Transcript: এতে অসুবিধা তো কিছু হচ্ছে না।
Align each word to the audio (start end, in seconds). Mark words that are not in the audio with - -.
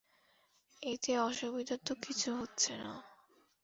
এতে 0.83 1.11
অসুবিধা 1.19 1.75
তো 1.85 1.93
কিছু 2.01 2.29
হচ্ছে 2.35 2.71
না। 2.77 2.91